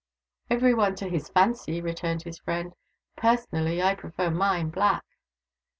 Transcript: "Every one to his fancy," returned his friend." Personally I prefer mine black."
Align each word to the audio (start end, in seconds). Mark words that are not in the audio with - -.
"Every 0.49 0.73
one 0.73 0.95
to 0.95 1.07
his 1.07 1.29
fancy," 1.29 1.79
returned 1.79 2.23
his 2.23 2.39
friend." 2.39 2.73
Personally 3.15 3.83
I 3.83 3.93
prefer 3.93 4.31
mine 4.31 4.71
black." 4.71 5.05